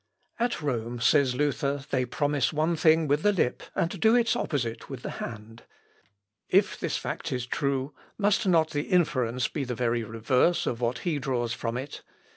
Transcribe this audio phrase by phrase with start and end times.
[0.39, 4.89] "At Rome," says Luther, "they promise one thing with the lip and do its opposite
[4.89, 5.61] with the hand.
[6.49, 10.99] If this fact is true, must not the inference be the very reverse of what
[11.05, 12.01] he draws from it?